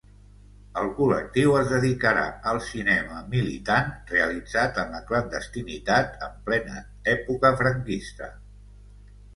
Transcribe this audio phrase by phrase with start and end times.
[0.83, 6.83] El col·lectiu es dedicarà al cinema militant realitzat en la clandestinitat en plena
[7.17, 8.37] època franquista.